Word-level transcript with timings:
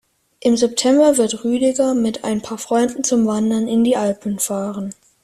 Im 0.39 0.57
September 0.57 1.17
wird 1.17 1.43
Rüdiger 1.43 1.93
mit 1.93 2.23
ein 2.23 2.41
paar 2.41 2.57
Freunden 2.57 3.03
zum 3.03 3.27
Wandern 3.27 3.67
in 3.67 3.83
die 3.83 3.97
Alpen 3.97 4.39
fahren. 4.39 4.95